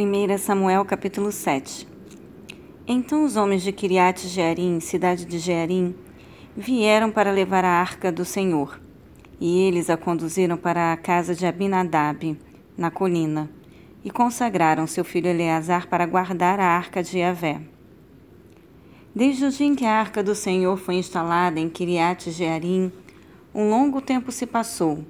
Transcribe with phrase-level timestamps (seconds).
[0.00, 1.88] 1 Samuel capítulo 7
[2.86, 5.92] Então os homens de Kiriat Jearim, cidade de Jearim,
[6.56, 8.80] vieram para levar a arca do Senhor,
[9.40, 12.38] e eles a conduziram para a casa de Abinadab,
[12.76, 13.50] na colina,
[14.04, 17.60] e consagraram seu filho Eleazar para guardar a arca de Yahvé.
[19.12, 22.92] Desde o dia em que a arca do Senhor foi instalada em Kiriat Jearim,
[23.52, 25.04] um longo tempo se passou.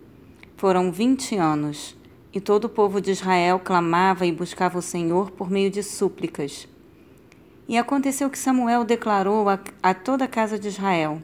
[0.57, 1.98] Foram vinte anos
[2.33, 6.69] e todo o povo de Israel clamava e buscava o Senhor por meio de súplicas.
[7.67, 11.23] E aconteceu que Samuel declarou a, a toda a casa de Israel: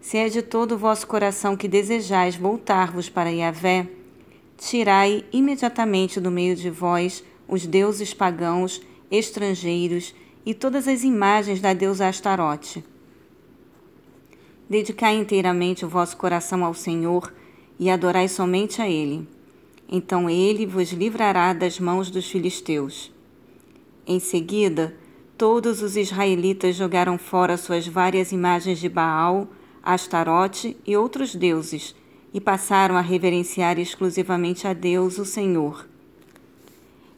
[0.00, 3.88] Se é de todo o vosso coração que desejais voltar-vos para Yahvé,
[4.56, 10.14] tirai imediatamente do meio de vós os deuses pagãos, estrangeiros
[10.46, 12.84] e todas as imagens da deusa Astarote.
[14.68, 17.32] Dedicai inteiramente o vosso coração ao Senhor
[17.78, 19.26] e adorai somente a Ele
[19.90, 23.12] então ele vos livrará das mãos dos filisteus.
[24.06, 24.96] Em seguida,
[25.36, 29.48] todos os israelitas jogaram fora suas várias imagens de Baal,
[29.82, 31.96] Astarote e outros deuses,
[32.32, 35.88] e passaram a reverenciar exclusivamente a Deus, o Senhor.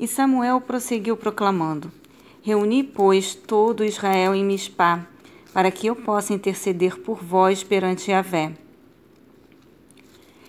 [0.01, 1.93] E Samuel prosseguiu proclamando:
[2.41, 5.07] Reuni, pois, todo Israel em Mispá,
[5.53, 8.55] para que eu possa interceder por vós perante Yahvé.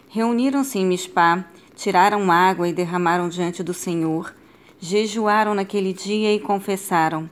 [0.08, 4.34] Reuniram-se em Mispá tiraram água e derramaram diante do Senhor,
[4.80, 7.30] jejuaram naquele dia e confessaram: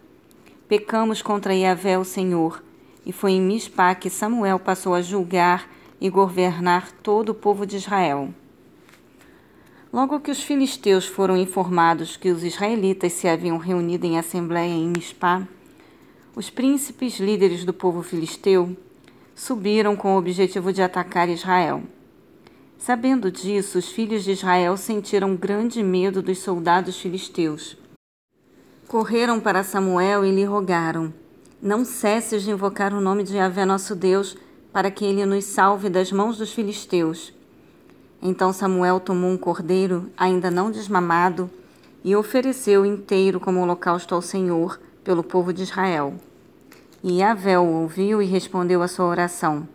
[0.67, 2.63] Pecamos contra Yahvé, o Senhor.
[3.05, 5.67] E foi em Mispá que Samuel passou a julgar
[5.99, 8.33] e governar todo o povo de Israel.
[9.91, 14.87] Logo que os filisteus foram informados que os israelitas se haviam reunido em assembleia em
[14.87, 15.45] Mispá,
[16.33, 18.75] os príncipes líderes do povo filisteu
[19.35, 21.83] subiram com o objetivo de atacar Israel.
[22.83, 27.77] Sabendo disso, os filhos de Israel sentiram grande medo dos soldados filisteus.
[28.87, 31.13] Correram para Samuel e lhe rogaram:
[31.61, 34.35] Não cesses de invocar o nome de Yahvé nosso Deus,
[34.73, 37.31] para que ele nos salve das mãos dos filisteus.
[38.19, 41.51] Então Samuel tomou um cordeiro, ainda não desmamado,
[42.03, 46.15] e ofereceu inteiro como holocausto ao Senhor, pelo povo de Israel.
[47.03, 49.67] E Yahvé o ouviu e respondeu à sua oração.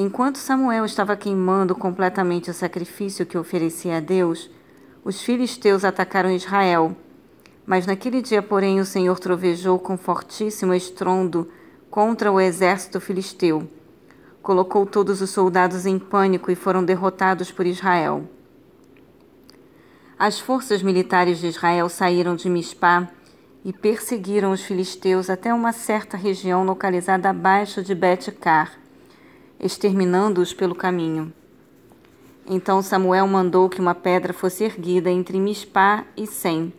[0.00, 4.48] Enquanto Samuel estava queimando completamente o sacrifício que oferecia a Deus,
[5.04, 6.96] os filisteus atacaram Israel.
[7.66, 11.50] Mas naquele dia, porém, o Senhor trovejou com fortíssimo estrondo
[11.90, 13.68] contra o exército filisteu.
[14.40, 18.22] Colocou todos os soldados em pânico e foram derrotados por Israel.
[20.16, 23.08] As forças militares de Israel saíram de Mispá
[23.64, 28.77] e perseguiram os filisteus até uma certa região localizada abaixo de Bet-Car
[29.60, 31.32] exterminando-os pelo caminho.
[32.46, 36.72] Então Samuel mandou que uma pedra fosse erguida entre Mispá e Sem,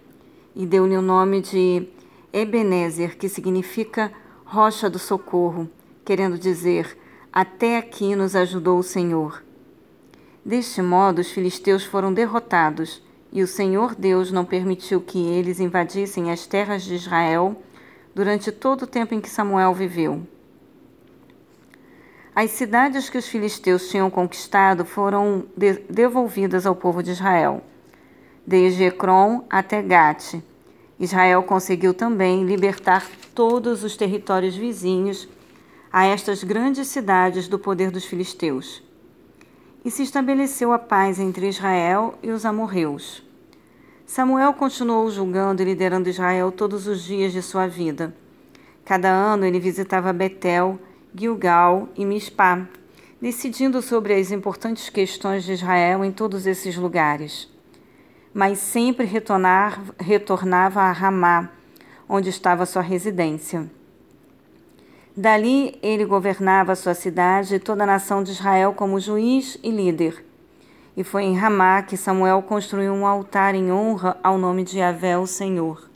[0.55, 1.87] e deu-lhe o nome de
[2.33, 4.11] Ebenezer, que significa
[4.43, 5.69] rocha do socorro,
[6.03, 6.97] querendo dizer:
[7.31, 9.43] Até aqui nos ajudou o Senhor.
[10.43, 16.31] Deste modo, os filisteus foram derrotados, e o Senhor Deus não permitiu que eles invadissem
[16.31, 17.61] as terras de Israel
[18.15, 20.23] durante todo o tempo em que Samuel viveu.
[22.41, 27.61] As cidades que os filisteus tinham conquistado foram de devolvidas ao povo de Israel,
[28.47, 30.41] desde Ecrom até Gate.
[30.97, 33.05] Israel conseguiu também libertar
[33.35, 35.27] todos os territórios vizinhos
[35.91, 38.81] a estas grandes cidades do poder dos filisteus.
[39.83, 43.21] E se estabeleceu a paz entre Israel e os amorreus.
[44.05, 48.15] Samuel continuou julgando e liderando Israel todos os dias de sua vida.
[48.85, 50.79] Cada ano ele visitava Betel
[51.13, 52.67] Gilgal e Mispá,
[53.21, 57.49] decidindo sobre as importantes questões de Israel em todos esses lugares.
[58.33, 61.49] Mas sempre retornar, retornava a Ramá,
[62.07, 63.69] onde estava sua residência.
[65.17, 70.23] Dali ele governava sua cidade e toda a nação de Israel como juiz e líder.
[70.95, 75.17] E foi em Ramá que Samuel construiu um altar em honra ao nome de Yahvé,
[75.17, 75.88] o Senhor.